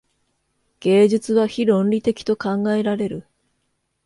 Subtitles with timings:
[0.79, 3.27] 芸術は非論理的と考えられる。